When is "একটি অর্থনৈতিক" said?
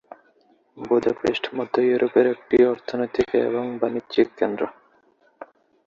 2.27-3.29